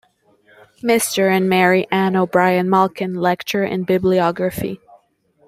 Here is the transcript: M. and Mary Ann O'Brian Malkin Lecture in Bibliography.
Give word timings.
M. 0.83 0.99
and 1.19 1.47
Mary 1.47 1.85
Ann 1.91 2.15
O'Brian 2.15 2.67
Malkin 2.71 3.13
Lecture 3.13 3.63
in 3.63 3.83
Bibliography. 3.83 4.81